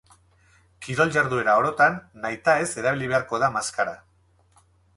Kirol-jarduera 0.85 1.55
orotan, 1.59 1.99
nahitaez 2.25 2.65
erabili 2.83 3.13
beharko 3.15 3.43
da 3.47 3.53
maskara. 3.61 3.97